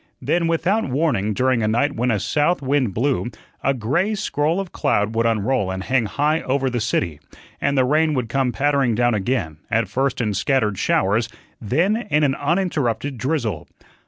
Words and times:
Then, 0.19 0.47
without 0.47 0.89
warning, 0.89 1.31
during 1.35 1.61
a 1.61 1.67
night 1.67 1.95
when 1.95 2.09
a 2.09 2.19
south 2.19 2.63
wind 2.63 2.91
blew, 2.91 3.29
a 3.63 3.75
gray 3.75 4.15
scroll 4.15 4.59
of 4.59 4.71
cloud 4.71 5.13
would 5.13 5.27
unroll 5.27 5.69
and 5.69 5.83
hang 5.83 6.07
high 6.07 6.41
over 6.41 6.71
the 6.71 6.79
city, 6.81 7.19
and 7.61 7.77
the 7.77 7.85
rain 7.85 8.15
would 8.15 8.27
come 8.27 8.51
pattering 8.51 8.95
down 8.95 9.13
again, 9.13 9.57
at 9.69 9.87
first 9.89 10.19
in 10.19 10.33
scattered 10.33 10.79
showers, 10.79 11.29
then 11.61 12.07
in 12.09 12.23
an 12.23 12.33
uninterrupted 12.33 13.19
drizzle. 13.19 13.67